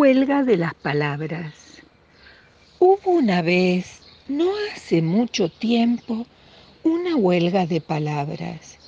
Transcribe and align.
Huelga 0.00 0.44
de 0.44 0.56
las 0.56 0.72
palabras. 0.72 1.52
Hubo 2.78 3.10
una 3.10 3.42
vez, 3.42 4.00
no 4.28 4.50
hace 4.72 5.02
mucho 5.02 5.50
tiempo, 5.50 6.26
una 6.84 7.16
huelga 7.16 7.66
de 7.66 7.82
palabras. 7.82 8.78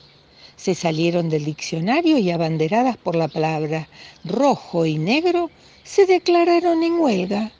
Se 0.56 0.74
salieron 0.74 1.28
del 1.28 1.44
diccionario 1.44 2.16
y 2.16 2.30
abanderadas 2.30 2.96
por 2.96 3.14
la 3.14 3.28
palabra 3.28 3.88
rojo 4.24 4.86
y 4.86 4.96
negro, 4.96 5.50
se 5.84 6.06
declararon 6.06 6.82
en 6.82 6.94
huelga. 6.94 7.52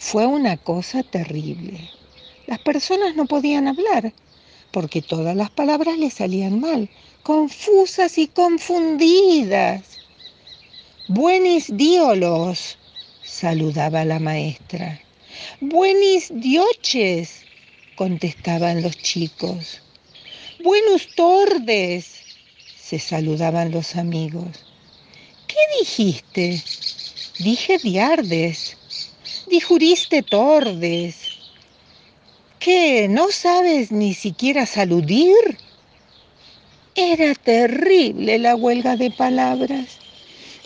Fue 0.00 0.26
una 0.26 0.56
cosa 0.56 1.04
terrible. 1.04 1.88
Las 2.48 2.58
personas 2.58 3.14
no 3.14 3.26
podían 3.26 3.68
hablar 3.68 4.12
porque 4.72 5.02
todas 5.02 5.36
las 5.36 5.50
palabras 5.50 5.98
les 5.98 6.14
salían 6.14 6.58
mal, 6.58 6.90
confusas 7.22 8.18
y 8.18 8.26
confundidas. 8.26 10.01
Buenis 11.14 11.66
diolos, 11.76 12.78
saludaba 13.22 14.02
la 14.06 14.18
maestra. 14.18 14.98
Buenis 15.60 16.30
dioches, 16.32 17.42
contestaban 17.96 18.80
los 18.80 18.96
chicos. 18.96 19.82
Buenos 20.64 21.14
tordes, 21.14 22.14
se 22.80 22.98
saludaban 22.98 23.72
los 23.72 23.94
amigos. 23.96 24.64
¿Qué 25.46 25.58
dijiste? 25.80 26.62
Dije 27.40 27.76
diardes. 27.76 28.78
Dijuriste 29.50 30.22
tordes. 30.22 31.16
¿Qué? 32.58 33.06
¿No 33.10 33.30
sabes 33.30 33.92
ni 33.92 34.14
siquiera 34.14 34.64
saludir? 34.64 35.58
Era 36.94 37.34
terrible 37.34 38.38
la 38.38 38.56
huelga 38.56 38.96
de 38.96 39.10
palabras. 39.10 40.01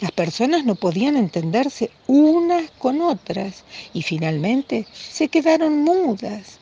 Las 0.01 0.13
personas 0.13 0.65
no 0.65 0.75
podían 0.75 1.17
entenderse 1.17 1.91
unas 2.07 2.71
con 2.73 3.01
otras 3.01 3.65
y 3.95 4.03
finalmente 4.03 4.87
se 4.93 5.29
quedaron 5.29 5.85
mudas. 5.85 6.59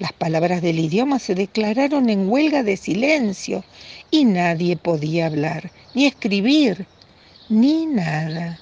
Las 0.00 0.12
palabras 0.12 0.60
del 0.60 0.80
idioma 0.80 1.20
se 1.20 1.36
declararon 1.36 2.10
en 2.10 2.28
huelga 2.28 2.64
de 2.64 2.76
silencio 2.76 3.62
y 4.10 4.24
nadie 4.24 4.76
podía 4.76 5.26
hablar, 5.26 5.70
ni 5.94 6.06
escribir, 6.06 6.86
ni 7.48 7.86
nada. 7.86 8.58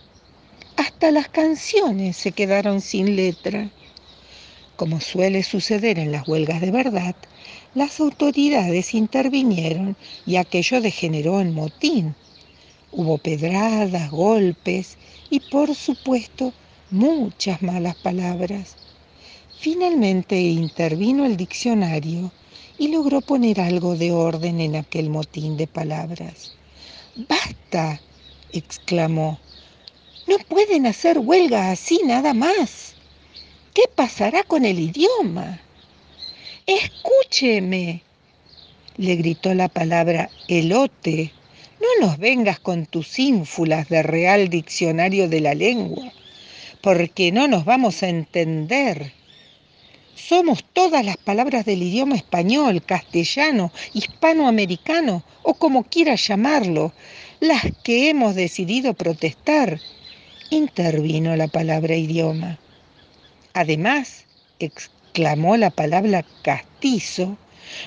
Hasta 0.76 1.10
las 1.10 1.28
canciones 1.28 2.18
se 2.18 2.32
quedaron 2.32 2.82
sin 2.82 3.16
letra. 3.16 3.70
Como 4.76 5.00
suele 5.00 5.42
suceder 5.42 5.98
en 5.98 6.12
las 6.12 6.28
huelgas 6.28 6.60
de 6.60 6.70
verdad, 6.70 7.16
las 7.74 7.98
autoridades 7.98 8.92
intervinieron 8.92 9.96
y 10.26 10.36
aquello 10.36 10.82
degeneró 10.82 11.40
en 11.40 11.54
motín. 11.54 12.14
Hubo 12.94 13.16
pedradas, 13.16 14.10
golpes 14.10 14.98
y 15.30 15.40
por 15.40 15.74
supuesto 15.74 16.52
muchas 16.90 17.62
malas 17.62 17.96
palabras. 17.96 18.76
Finalmente 19.58 20.38
intervino 20.38 21.24
el 21.24 21.38
diccionario 21.38 22.30
y 22.76 22.88
logró 22.88 23.22
poner 23.22 23.62
algo 23.62 23.96
de 23.96 24.12
orden 24.12 24.60
en 24.60 24.76
aquel 24.76 25.08
motín 25.08 25.56
de 25.56 25.66
palabras. 25.66 26.54
¡Basta! 27.16 27.98
exclamó. 28.52 29.38
No 30.26 30.36
pueden 30.38 30.86
hacer 30.86 31.18
huelga 31.18 31.70
así 31.70 32.00
nada 32.04 32.34
más. 32.34 32.94
¿Qué 33.72 33.84
pasará 33.94 34.42
con 34.42 34.66
el 34.66 34.78
idioma? 34.78 35.60
Escúcheme, 36.66 38.02
le 38.98 39.16
gritó 39.16 39.54
la 39.54 39.68
palabra 39.68 40.28
elote 40.46 41.32
no 41.82 42.06
nos 42.06 42.18
vengas 42.18 42.60
con 42.60 42.86
tus 42.86 43.18
ínfulas 43.18 43.88
de 43.88 44.04
Real 44.04 44.48
Diccionario 44.48 45.28
de 45.28 45.40
la 45.40 45.54
Lengua, 45.54 46.12
porque 46.80 47.32
no 47.32 47.48
nos 47.48 47.64
vamos 47.64 48.02
a 48.04 48.08
entender. 48.08 49.12
Somos 50.14 50.64
todas 50.72 51.04
las 51.04 51.16
palabras 51.16 51.64
del 51.64 51.82
idioma 51.82 52.14
español, 52.14 52.82
castellano, 52.84 53.72
hispanoamericano 53.94 55.24
o 55.42 55.54
como 55.54 55.82
quieras 55.82 56.26
llamarlo, 56.28 56.92
las 57.40 57.64
que 57.82 58.10
hemos 58.10 58.36
decidido 58.36 58.94
protestar. 58.94 59.80
Intervino 60.50 61.34
la 61.34 61.48
palabra 61.48 61.96
idioma. 61.96 62.58
Además, 63.54 64.26
exclamó 64.60 65.56
la 65.56 65.70
palabra 65.70 66.24
castizo, 66.42 67.36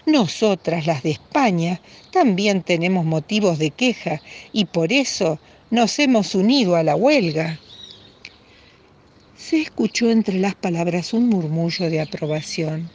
nosotras, 0.06 0.86
las 0.86 1.04
de 1.04 1.12
España, 1.12 1.82
también 2.12 2.62
tenemos 2.62 3.06
motivos 3.06 3.60
de 3.60 3.72
queja 3.72 4.22
y 4.54 4.66
por 4.66 4.94
eso 4.94 5.40
nos 5.70 6.00
hemos 6.00 6.36
unido 6.36 6.76
a 6.76 6.84
la 6.84 6.96
huelga. 6.96 7.60
Se 9.36 9.62
escuchó 9.62 10.10
entre 10.10 10.40
las 10.40 10.56
palabras 10.56 11.14
un 11.14 11.30
murmullo 11.30 11.90
de 11.90 12.02
aprobación. 12.02 12.90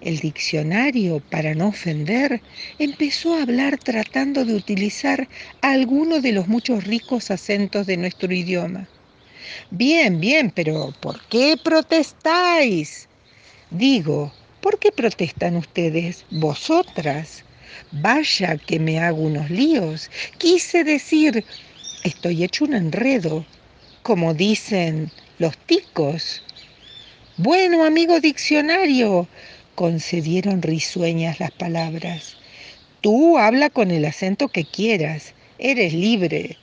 El 0.00 0.18
diccionario, 0.18 1.20
para 1.30 1.54
no 1.54 1.68
ofender, 1.68 2.42
empezó 2.78 3.34
a 3.34 3.42
hablar 3.42 3.78
tratando 3.78 4.44
de 4.44 4.54
utilizar 4.54 5.28
alguno 5.62 6.20
de 6.20 6.32
los 6.32 6.46
muchos 6.46 6.84
ricos 6.84 7.30
acentos 7.30 7.86
de 7.86 7.96
nuestro 7.96 8.32
idioma. 8.32 8.86
Bien, 9.70 10.20
bien, 10.20 10.52
pero 10.54 10.92
¿por 11.00 11.20
qué 11.28 11.56
protestáis? 11.62 13.08
Digo, 13.70 14.32
¿Por 14.64 14.78
qué 14.78 14.90
protestan 14.92 15.56
ustedes? 15.56 16.24
Vosotras. 16.30 17.44
Vaya 17.92 18.56
que 18.56 18.78
me 18.78 18.98
hago 18.98 19.20
unos 19.20 19.50
líos. 19.50 20.10
Quise 20.38 20.84
decir, 20.84 21.44
estoy 22.02 22.42
hecho 22.44 22.64
un 22.64 22.72
enredo, 22.72 23.44
como 24.02 24.32
dicen 24.32 25.10
los 25.38 25.54
ticos. 25.66 26.42
Bueno, 27.36 27.84
amigo 27.84 28.20
diccionario, 28.20 29.28
concedieron 29.74 30.62
risueñas 30.62 31.40
las 31.40 31.50
palabras. 31.50 32.34
Tú 33.02 33.36
habla 33.36 33.68
con 33.68 33.90
el 33.90 34.06
acento 34.06 34.48
que 34.48 34.64
quieras, 34.64 35.34
eres 35.58 35.92
libre 35.92 36.56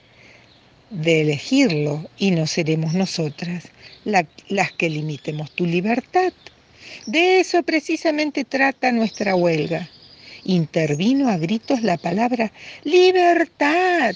de 0.90 1.22
elegirlo 1.22 2.10
y 2.18 2.32
no 2.32 2.48
seremos 2.48 2.96
nosotras 2.96 3.66
las 4.06 4.72
que 4.72 4.90
limitemos 4.90 5.52
tu 5.52 5.68
libertad. 5.68 6.34
De 7.06 7.40
eso 7.40 7.64
precisamente 7.64 8.46
trata 8.46 8.92
nuestra 8.92 9.36
huelga. 9.36 9.90
Intervino 10.44 11.30
a 11.30 11.38
gritos 11.38 11.81
la 11.84 11.97
palabra 11.97 12.52
libertad. 12.84 14.16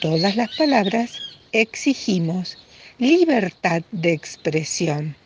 Todas 0.00 0.36
las 0.36 0.48
palabras 0.50 1.22
exigimos 1.52 2.58
libertad 2.98 3.82
de 3.90 4.12
expresión. 4.12 5.16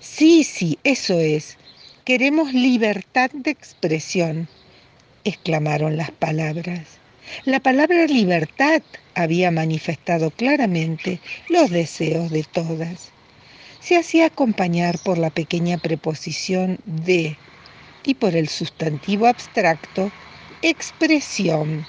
Sí, 0.00 0.44
sí, 0.44 0.78
eso 0.84 1.18
es. 1.20 1.56
Queremos 2.04 2.52
libertad 2.52 3.30
de 3.32 3.50
expresión, 3.50 4.48
exclamaron 5.24 5.96
las 5.96 6.10
palabras. 6.10 6.98
La 7.46 7.60
palabra 7.60 8.06
libertad 8.06 8.82
había 9.14 9.50
manifestado 9.50 10.30
claramente 10.30 11.20
los 11.48 11.70
deseos 11.70 12.30
de 12.30 12.44
todas 12.44 13.13
se 13.84 13.98
hacía 13.98 14.26
acompañar 14.26 14.98
por 14.98 15.18
la 15.18 15.28
pequeña 15.28 15.76
preposición 15.76 16.78
de 16.86 17.36
y 18.02 18.14
por 18.14 18.34
el 18.34 18.48
sustantivo 18.48 19.26
abstracto 19.26 20.10
expresión, 20.62 21.84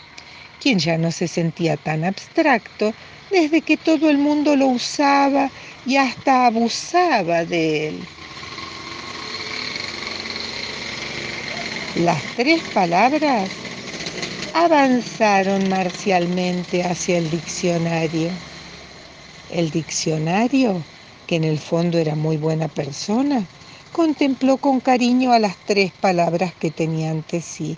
quien 0.62 0.80
ya 0.80 0.98
no 0.98 1.12
se 1.12 1.30
sentía 1.30 1.78
tan 1.78 2.04
abstracto 2.04 2.94
desde 3.32 3.62
que 3.62 3.78
todo 3.78 4.10
el 4.10 4.18
mundo 4.18 4.58
lo 4.58 4.68
usaba 4.68 5.50
y 5.86 5.96
hasta 5.96 6.48
abusaba 6.48 7.46
de 7.46 7.88
él. 7.90 8.00
Las 12.04 12.22
tres 12.36 12.62
palabras 12.74 13.50
avanzaron 14.54 15.70
marcialmente 15.70 16.84
hacia 16.84 17.20
el 17.20 17.30
diccionario. 17.32 18.30
El 19.50 19.72
diccionario 19.72 20.84
que 21.28 21.36
en 21.36 21.44
el 21.44 21.60
fondo 21.60 21.98
era 21.98 22.16
muy 22.16 22.38
buena 22.38 22.68
persona, 22.68 23.46
contempló 23.92 24.58
con 24.58 24.80
cariño 24.80 25.32
a 25.32 25.40
las 25.40 25.56
tres 25.66 25.92
palabras 25.94 26.54
que 26.54 26.72
tenía 26.72 27.12
ante 27.12 27.42
sí. 27.42 27.78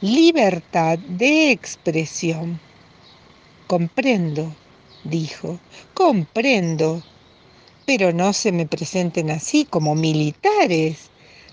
Libertad 0.00 0.98
de 0.98 1.50
expresión. 1.50 2.58
Comprendo, 3.66 4.52
dijo, 5.04 5.58
comprendo, 5.94 7.02
pero 7.86 8.12
no 8.12 8.32
se 8.32 8.52
me 8.52 8.66
presenten 8.66 9.30
así 9.30 9.64
como 9.64 9.94
militares. 9.94 11.10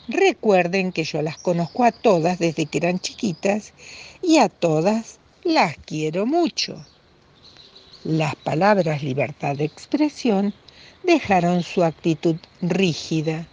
Recuerden 0.07 0.91
que 0.91 1.03
yo 1.03 1.21
las 1.21 1.37
conozco 1.37 1.83
a 1.83 1.91
todas 1.91 2.39
desde 2.39 2.65
que 2.65 2.77
eran 2.77 2.99
chiquitas 2.99 3.73
y 4.21 4.37
a 4.37 4.49
todas 4.49 5.19
las 5.43 5.77
quiero 5.77 6.25
mucho. 6.25 6.85
Las 8.03 8.35
palabras 8.35 9.03
libertad 9.03 9.55
de 9.55 9.65
expresión 9.65 10.53
dejaron 11.03 11.63
su 11.63 11.83
actitud 11.83 12.37
rígida. 12.61 13.47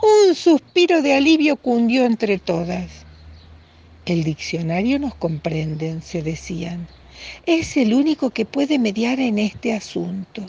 Un 0.00 0.34
suspiro 0.34 1.02
de 1.02 1.14
alivio 1.14 1.56
cundió 1.56 2.04
entre 2.04 2.38
todas. 2.38 3.06
El 4.04 4.24
diccionario 4.24 4.98
nos 4.98 5.14
comprende, 5.14 6.00
se 6.02 6.22
decían. 6.22 6.88
Es 7.46 7.76
el 7.76 7.94
único 7.94 8.30
que 8.30 8.44
puede 8.44 8.78
mediar 8.78 9.20
en 9.20 9.38
este 9.38 9.72
asunto. 9.74 10.44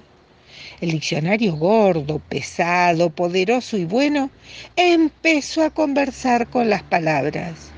El 0.82 0.92
diccionario 0.92 1.56
gordo, 1.56 2.20
pesado, 2.20 3.10
poderoso 3.10 3.78
y 3.78 3.86
bueno 3.86 4.32
empezó 4.76 5.64
a 5.64 5.70
conversar 5.70 6.50
con 6.50 6.70
las 6.70 6.84
palabras. 6.84 7.72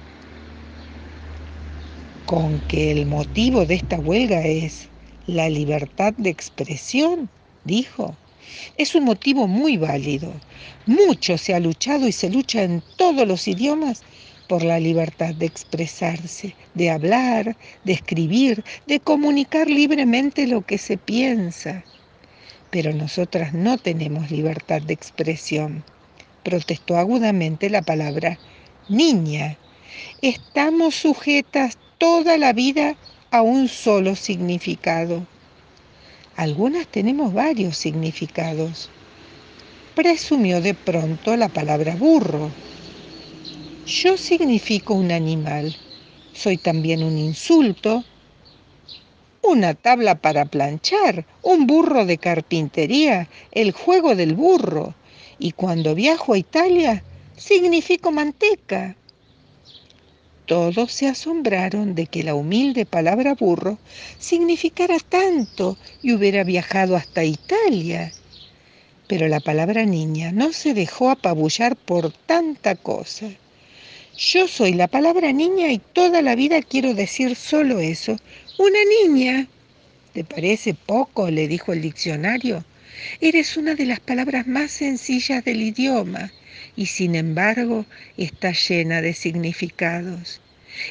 Con 2.25 2.61
que 2.61 2.91
el 2.91 3.05
motivo 3.05 3.65
de 3.65 3.75
esta 3.75 3.99
huelga 3.99 4.41
es 4.41 4.89
la 5.27 5.49
libertad 5.49 6.13
de 6.17 6.29
expresión, 6.29 7.29
dijo. 7.63 8.15
Es 8.77 8.95
un 8.95 9.03
motivo 9.05 9.47
muy 9.47 9.77
válido. 9.77 10.33
Mucho 10.85 11.37
se 11.37 11.53
ha 11.53 11.59
luchado 11.59 12.07
y 12.07 12.11
se 12.11 12.29
lucha 12.29 12.63
en 12.63 12.83
todos 12.97 13.27
los 13.27 13.47
idiomas 13.47 14.03
por 14.47 14.63
la 14.63 14.79
libertad 14.79 15.33
de 15.33 15.45
expresarse, 15.45 16.55
de 16.73 16.89
hablar, 16.89 17.57
de 17.83 17.93
escribir, 17.93 18.63
de 18.85 18.99
comunicar 18.99 19.69
libremente 19.69 20.47
lo 20.47 20.61
que 20.61 20.77
se 20.77 20.97
piensa. 20.97 21.83
Pero 22.69 22.93
nosotras 22.93 23.53
no 23.53 23.77
tenemos 23.77 24.31
libertad 24.31 24.81
de 24.81 24.93
expresión, 24.93 25.83
protestó 26.43 26.97
agudamente 26.97 27.69
la 27.69 27.81
palabra 27.81 28.37
niña. 28.89 29.57
Estamos 30.21 30.95
sujetas 30.95 31.77
toda 31.97 32.37
la 32.37 32.53
vida 32.53 32.95
a 33.31 33.41
un 33.41 33.67
solo 33.67 34.15
significado. 34.15 35.25
Algunas 36.37 36.85
tenemos 36.87 37.33
varios 37.33 37.77
significados. 37.77 38.89
Presumió 39.95 40.59
de 40.59 40.73
pronto 40.73 41.37
la 41.37 41.47
palabra 41.47 41.95
burro. 41.95 42.51
Yo 43.85 44.17
significo 44.17 44.95
un 44.95 45.13
animal. 45.13 45.73
Soy 46.33 46.57
también 46.57 47.03
un 47.03 47.17
insulto, 47.17 48.03
una 49.43 49.75
tabla 49.75 50.15
para 50.15 50.43
planchar, 50.43 51.25
un 51.41 51.67
burro 51.67 52.05
de 52.05 52.17
carpintería, 52.17 53.29
el 53.51 53.71
juego 53.71 54.13
del 54.15 54.33
burro. 54.33 54.93
Y 55.39 55.53
cuando 55.53 55.95
viajo 55.95 56.33
a 56.33 56.37
Italia, 56.37 57.01
significo 57.37 58.11
manteca. 58.11 58.97
Todos 60.45 60.91
se 60.91 61.07
asombraron 61.07 61.95
de 61.95 62.05
que 62.05 62.23
la 62.23 62.35
humilde 62.35 62.85
palabra 62.85 63.33
burro 63.33 63.79
significara 64.19 64.97
tanto 64.99 65.75
y 66.03 66.13
hubiera 66.13 66.43
viajado 66.43 66.95
hasta 66.95 67.23
Italia. 67.23 68.11
Pero 69.07 69.27
la 69.27 69.39
palabra 69.39 69.85
niña 69.85 70.31
no 70.31 70.53
se 70.53 70.75
dejó 70.75 71.09
apabullar 71.09 71.75
por 71.75 72.11
tanta 72.11 72.75
cosa. 72.75 73.27
Yo 74.17 74.47
soy 74.47 74.73
la 74.73 74.87
palabra 74.87 75.31
niña 75.33 75.71
y 75.71 75.79
toda 75.79 76.21
la 76.21 76.35
vida 76.35 76.61
quiero 76.61 76.93
decir 76.93 77.35
solo 77.35 77.79
eso. 77.79 78.15
Una 78.59 78.79
niña. 79.03 79.47
¿Te 80.13 80.23
parece 80.23 80.75
poco? 80.75 81.31
le 81.31 81.47
dijo 81.47 81.73
el 81.73 81.81
diccionario. 81.81 82.63
Eres 83.19 83.57
una 83.57 83.73
de 83.73 83.85
las 83.85 83.99
palabras 83.99 84.45
más 84.45 84.71
sencillas 84.71 85.43
del 85.43 85.61
idioma 85.63 86.31
y 86.75 86.87
sin 86.87 87.15
embargo 87.15 87.85
está 88.17 88.51
llena 88.51 89.01
de 89.01 89.13
significados. 89.13 90.41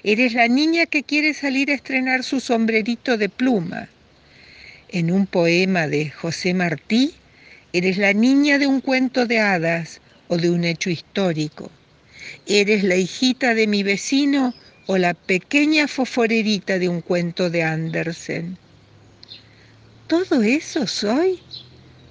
Eres 0.02 0.32
la 0.34 0.48
niña 0.48 0.86
que 0.86 1.02
quiere 1.02 1.34
salir 1.34 1.70
a 1.70 1.74
estrenar 1.74 2.24
su 2.24 2.40
sombrerito 2.40 3.18
de 3.18 3.28
pluma. 3.28 3.88
En 4.88 5.10
un 5.10 5.26
poema 5.26 5.86
de 5.86 6.10
José 6.10 6.54
Martí, 6.54 7.14
eres 7.72 7.98
la 7.98 8.12
niña 8.12 8.58
de 8.58 8.66
un 8.66 8.80
cuento 8.80 9.26
de 9.26 9.40
hadas 9.40 10.00
o 10.28 10.38
de 10.38 10.50
un 10.50 10.64
hecho 10.64 10.88
histórico. 10.88 11.70
Eres 12.46 12.82
la 12.82 12.96
hijita 12.96 13.54
de 13.54 13.66
mi 13.66 13.82
vecino 13.82 14.54
o 14.86 14.96
la 14.96 15.14
pequeña 15.14 15.88
foforerita 15.88 16.78
de 16.78 16.88
un 16.88 17.00
cuento 17.00 17.50
de 17.50 17.62
Andersen. 17.62 18.56
¿Todo 20.06 20.42
eso 20.42 20.86
soy? 20.86 21.40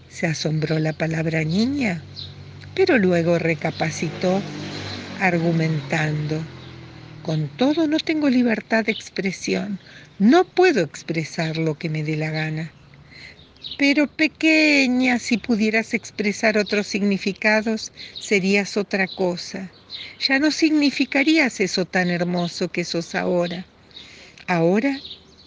se 0.10 0.28
asombró 0.28 0.78
la 0.78 0.94
palabra 0.94 1.44
niña 1.44 2.04
pero 2.75 2.98
luego 2.98 3.40
recapacitó 3.40 4.42
argumentando. 5.20 6.44
Con 7.22 7.48
todo 7.58 7.88
no 7.88 8.00
tengo 8.00 8.30
libertad 8.30 8.86
de 8.86 8.92
expresión, 8.92 9.80
no 10.20 10.44
puedo 10.44 10.81
expresar 10.81 11.58
lo 11.58 11.75
que 11.75 11.90
me 11.90 12.04
dé 12.04 12.18
la 12.18 12.31
gana. 12.31 12.72
Pero 13.78 14.08
pequeña, 14.08 15.20
si 15.20 15.38
pudieras 15.38 15.94
expresar 15.94 16.58
otros 16.58 16.86
significados, 16.88 17.92
serías 18.20 18.78
otra 18.78 19.08
cosa. 19.08 19.72
Ya 20.20 20.40
no 20.40 20.52
significarías 20.52 21.60
eso 21.60 21.86
tan 21.86 22.10
hermoso 22.10 22.68
que 22.68 22.84
sos 22.84 23.16
ahora. 23.16 23.66
Ahora 24.48 25.00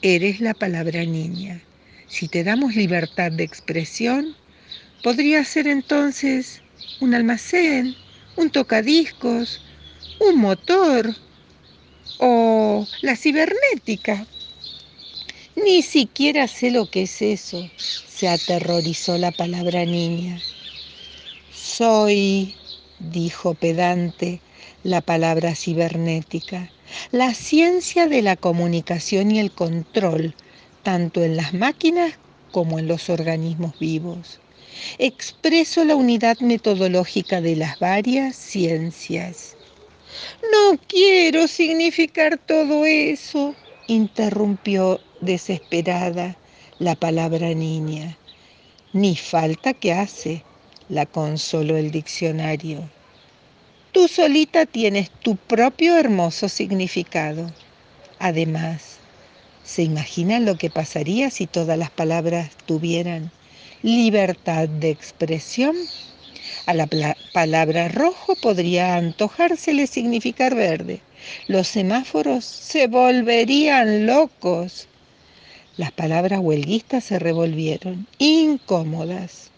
eres 0.02 0.40
la 0.40 0.54
palabra 0.54 1.04
niña. 1.04 1.60
Si 2.08 2.28
te 2.28 2.42
damos 2.42 2.74
libertad 2.74 3.32
de 3.32 3.44
expresión, 3.44 4.34
podría 5.02 5.44
ser 5.44 5.66
entonces 5.66 6.62
un 7.00 7.14
almacén, 7.14 7.94
un 8.36 8.50
tocadiscos, 8.50 9.60
un 10.20 10.38
motor 10.38 11.14
o 12.18 12.86
la 13.02 13.16
cibernética. 13.16 14.26
Ni 15.56 15.82
siquiera 15.82 16.48
sé 16.48 16.70
lo 16.70 16.90
que 16.90 17.02
es 17.02 17.22
eso, 17.22 17.70
se 17.76 18.28
aterrorizó 18.28 19.18
la 19.18 19.30
palabra 19.30 19.84
niña. 19.84 20.40
Soy, 21.52 22.54
dijo 22.98 23.54
pedante, 23.54 24.40
la 24.82 25.00
palabra 25.00 25.54
cibernética, 25.54 26.70
la 27.10 27.34
ciencia 27.34 28.06
de 28.06 28.22
la 28.22 28.36
comunicación 28.36 29.30
y 29.30 29.40
el 29.40 29.50
control, 29.50 30.34
tanto 30.82 31.24
en 31.24 31.36
las 31.36 31.54
máquinas 31.54 32.12
como 32.52 32.78
en 32.78 32.86
los 32.86 33.08
organismos 33.10 33.78
vivos 33.78 34.40
expreso 34.98 35.84
la 35.84 35.96
unidad 35.96 36.38
metodológica 36.40 37.40
de 37.40 37.56
las 37.56 37.78
varias 37.78 38.36
ciencias. 38.36 39.56
No 40.52 40.78
quiero 40.86 41.48
significar 41.48 42.38
todo 42.38 42.84
eso, 42.84 43.54
interrumpió 43.86 45.00
desesperada 45.20 46.36
la 46.78 46.94
palabra 46.94 47.54
niña. 47.54 48.16
Ni 48.92 49.16
falta 49.16 49.74
que 49.74 49.92
hace, 49.92 50.42
la 50.88 51.06
consoló 51.06 51.76
el 51.76 51.90
diccionario. 51.90 52.88
Tú 53.92 54.08
solita 54.08 54.66
tienes 54.66 55.10
tu 55.10 55.36
propio 55.36 55.96
hermoso 55.96 56.48
significado. 56.48 57.50
Además, 58.18 58.98
¿se 59.64 59.82
imaginan 59.82 60.44
lo 60.44 60.56
que 60.56 60.70
pasaría 60.70 61.30
si 61.30 61.46
todas 61.46 61.78
las 61.78 61.90
palabras 61.90 62.50
tuvieran 62.66 63.30
libertad 63.82 64.68
de 64.68 64.90
expresión. 64.90 65.76
A 66.66 66.74
la 66.74 66.88
palabra 67.32 67.88
rojo 67.88 68.34
podría 68.36 68.96
antojársele 68.96 69.86
significar 69.86 70.54
verde. 70.54 71.00
Los 71.46 71.68
semáforos 71.68 72.44
se 72.44 72.86
volverían 72.88 74.06
locos. 74.06 74.88
Las 75.76 75.92
palabras 75.92 76.40
huelguistas 76.40 77.04
se 77.04 77.18
revolvieron, 77.18 78.06
incómodas. 78.18 79.50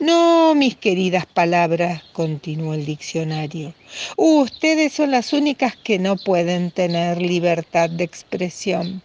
No, 0.00 0.54
mis 0.54 0.76
queridas 0.76 1.26
palabras, 1.26 2.02
continuó 2.14 2.72
el 2.72 2.86
diccionario, 2.86 3.74
ustedes 4.16 4.94
son 4.94 5.10
las 5.10 5.34
únicas 5.34 5.76
que 5.76 5.98
no 5.98 6.16
pueden 6.16 6.70
tener 6.70 7.20
libertad 7.20 7.90
de 7.90 8.04
expresión. 8.04 9.02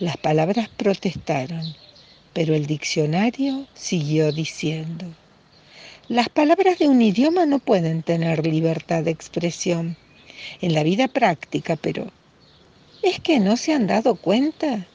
Las 0.00 0.16
palabras 0.16 0.70
protestaron. 0.70 1.83
Pero 2.34 2.54
el 2.54 2.66
diccionario 2.66 3.66
siguió 3.74 4.32
diciendo, 4.32 5.06
las 6.08 6.28
palabras 6.28 6.78
de 6.78 6.88
un 6.88 7.00
idioma 7.00 7.46
no 7.46 7.60
pueden 7.60 8.02
tener 8.02 8.46
libertad 8.46 9.04
de 9.04 9.12
expresión 9.12 9.96
en 10.60 10.74
la 10.74 10.82
vida 10.82 11.08
práctica, 11.08 11.76
pero 11.76 12.12
¿es 13.02 13.20
que 13.20 13.40
no 13.40 13.56
se 13.56 13.72
han 13.72 13.86
dado 13.86 14.16
cuenta? 14.16 14.86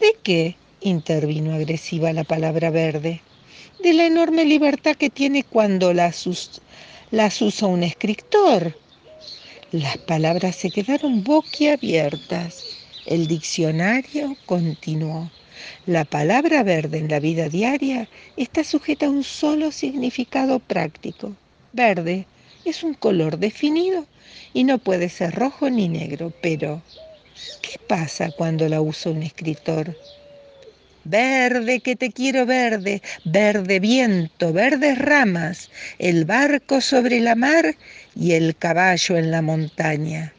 ¿De 0.00 0.16
qué? 0.22 0.56
intervino 0.80 1.54
agresiva 1.54 2.12
la 2.12 2.24
palabra 2.24 2.70
verde. 2.70 3.22
De 3.82 3.92
la 3.92 4.04
enorme 4.04 4.44
libertad 4.44 4.96
que 4.96 5.10
tiene 5.10 5.44
cuando 5.44 5.94
las, 5.94 6.28
las 7.10 7.40
usa 7.40 7.68
un 7.68 7.82
escritor. 7.82 8.76
Las 9.70 9.96
palabras 9.96 10.56
se 10.56 10.70
quedaron 10.70 11.24
boquiabiertas. 11.24 12.64
El 13.06 13.28
diccionario 13.28 14.36
continuó. 14.44 15.30
La 15.86 16.04
palabra 16.04 16.62
verde 16.62 16.98
en 16.98 17.08
la 17.08 17.20
vida 17.20 17.48
diaria 17.48 18.08
está 18.36 18.64
sujeta 18.64 19.06
a 19.06 19.10
un 19.10 19.24
solo 19.24 19.72
significado 19.72 20.58
práctico. 20.58 21.34
Verde 21.72 22.26
es 22.64 22.82
un 22.82 22.94
color 22.94 23.38
definido 23.38 24.06
y 24.52 24.64
no 24.64 24.78
puede 24.78 25.08
ser 25.08 25.34
rojo 25.34 25.70
ni 25.70 25.88
negro, 25.88 26.32
pero 26.40 26.82
¿qué 27.62 27.78
pasa 27.86 28.30
cuando 28.30 28.68
la 28.68 28.80
usa 28.80 29.12
un 29.12 29.22
escritor? 29.22 29.96
Verde 31.04 31.80
que 31.80 31.96
te 31.96 32.12
quiero 32.12 32.46
verde, 32.46 33.02
verde 33.24 33.80
viento, 33.80 34.52
verdes 34.52 34.98
ramas, 34.98 35.70
el 35.98 36.24
barco 36.24 36.80
sobre 36.80 37.18
la 37.18 37.34
mar 37.34 37.74
y 38.14 38.32
el 38.32 38.54
caballo 38.56 39.16
en 39.16 39.32
la 39.32 39.42
montaña. 39.42 40.32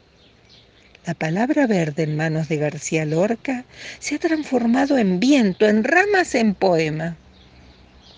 La 1.06 1.12
palabra 1.14 1.66
verde 1.66 2.04
en 2.04 2.16
manos 2.16 2.48
de 2.48 2.56
García 2.56 3.04
Lorca 3.04 3.66
se 3.98 4.14
ha 4.14 4.18
transformado 4.18 4.96
en 4.96 5.20
viento, 5.20 5.66
en 5.68 5.84
ramas, 5.84 6.34
en 6.34 6.54
poema. 6.54 7.20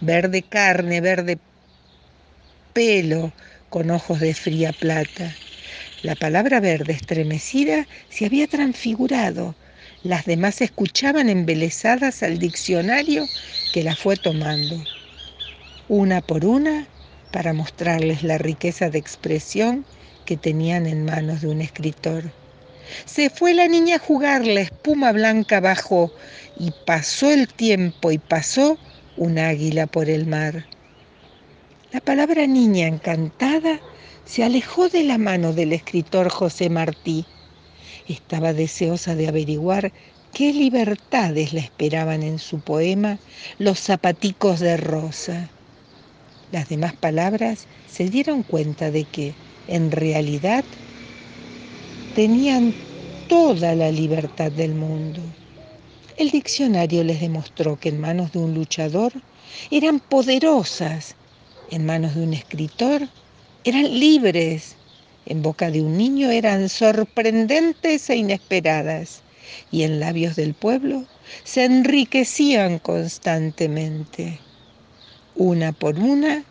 Verde 0.00 0.44
carne, 0.44 1.00
verde 1.00 1.36
pelo, 2.72 3.34
con 3.70 3.90
ojos 3.90 4.20
de 4.20 4.34
fría 4.34 4.72
plata. 4.72 5.40
La 6.02 6.14
palabra 6.14 6.60
verde 6.60 6.92
estremecida 6.92 7.88
se 8.08 8.26
había 8.26 8.46
transfigurado. 8.46 9.58
Las 10.02 10.24
demás 10.24 10.60
escuchaban 10.60 11.28
embelesadas 11.28 12.22
al 12.22 12.38
diccionario 12.38 13.30
que 13.72 13.82
la 13.82 13.96
fue 13.96 14.16
tomando, 14.16 14.88
una 15.88 16.22
por 16.22 16.44
una, 16.46 16.92
para 17.32 17.52
mostrarles 17.52 18.22
la 18.22 18.38
riqueza 18.38 18.90
de 18.90 18.98
expresión 18.98 19.86
que 20.24 20.36
tenían 20.36 20.86
en 20.86 21.04
manos 21.04 21.40
de 21.40 21.48
un 21.48 21.60
escritor. 21.60 22.34
Se 23.04 23.30
fue 23.30 23.54
la 23.54 23.68
niña 23.68 23.96
a 23.96 23.98
jugar, 23.98 24.46
la 24.46 24.60
espuma 24.60 25.12
blanca 25.12 25.60
bajó 25.60 26.14
y 26.54 26.72
pasó 26.72 27.30
el 27.30 27.48
tiempo 27.48 28.12
y 28.12 28.18
pasó 28.18 28.80
un 29.14 29.38
águila 29.38 29.86
por 29.86 30.08
el 30.10 30.26
mar. 30.26 30.70
La 31.90 32.00
palabra 32.00 32.46
niña 32.46 32.86
encantada 32.86 33.84
se 34.24 34.44
alejó 34.44 34.88
de 34.88 35.04
la 35.04 35.18
mano 35.18 35.52
del 35.52 35.72
escritor 35.72 36.28
José 36.30 36.68
Martí. 36.70 37.30
Estaba 38.04 38.52
deseosa 38.52 39.14
de 39.14 39.28
averiguar 39.28 39.92
qué 40.32 40.52
libertades 40.52 41.52
le 41.52 41.60
esperaban 41.60 42.22
en 42.22 42.38
su 42.38 42.60
poema 42.62 43.20
Los 43.58 43.80
zapaticos 43.80 44.60
de 44.60 44.76
rosa. 44.76 45.56
Las 46.50 46.68
demás 46.68 46.94
palabras 46.96 47.68
se 47.86 48.08
dieron 48.10 48.42
cuenta 48.42 48.90
de 48.90 49.06
que, 49.06 49.38
en 49.66 49.90
realidad, 49.90 50.66
tenían 52.16 52.72
toda 53.28 53.74
la 53.74 53.90
libertad 53.90 54.50
del 54.50 54.74
mundo. 54.74 55.20
El 56.16 56.30
diccionario 56.30 57.04
les 57.04 57.20
demostró 57.20 57.78
que 57.78 57.90
en 57.90 58.00
manos 58.00 58.32
de 58.32 58.38
un 58.38 58.54
luchador 58.54 59.12
eran 59.70 60.00
poderosas, 60.00 61.14
en 61.70 61.84
manos 61.84 62.14
de 62.14 62.22
un 62.22 62.32
escritor 62.32 63.06
eran 63.64 64.00
libres, 64.00 64.76
en 65.26 65.42
boca 65.42 65.70
de 65.70 65.82
un 65.82 65.98
niño 65.98 66.30
eran 66.30 66.70
sorprendentes 66.70 68.08
e 68.08 68.16
inesperadas, 68.16 69.20
y 69.70 69.82
en 69.82 70.00
labios 70.00 70.36
del 70.36 70.54
pueblo 70.54 71.04
se 71.44 71.66
enriquecían 71.66 72.78
constantemente. 72.78 74.38
Una 75.34 75.72
por 75.72 75.98
una 75.98 76.44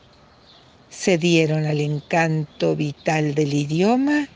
se 0.92 1.18
dieron 1.18 1.66
al 1.66 1.82
encanto 1.82 2.76
vital 2.76 3.34
del 3.34 3.56
idioma 3.56 4.30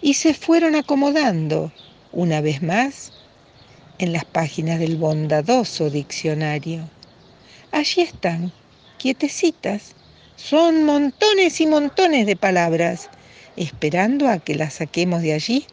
y 0.00 0.14
se 0.14 0.34
fueron 0.34 0.74
acomodando 0.74 1.72
una 2.12 2.40
vez 2.40 2.62
más 2.62 3.12
en 3.98 4.12
las 4.12 4.24
páginas 4.24 4.78
del 4.78 4.96
bondadoso 4.96 5.90
diccionario. 5.90 6.88
Allí 7.72 8.02
están, 8.02 8.52
quietecitas, 8.98 9.94
son 10.36 10.84
montones 10.84 11.60
y 11.60 11.66
montones 11.66 12.26
de 12.26 12.36
palabras, 12.36 13.08
esperando 13.56 14.28
a 14.28 14.38
que 14.38 14.54
las 14.54 14.74
saquemos 14.74 15.22
de 15.22 15.32
allí 15.32 15.66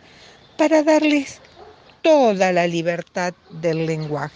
para 0.58 0.84
darles 0.84 1.42
toda 2.02 2.52
la 2.54 2.68
libertad 2.68 3.34
del 3.50 3.86
lenguaje. 3.86 4.36